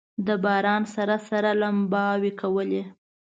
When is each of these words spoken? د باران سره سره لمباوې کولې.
د 0.27 0.29
باران 0.43 0.83
سره 0.95 1.15
سره 1.29 1.49
لمباوې 1.61 2.31
کولې. 2.41 2.83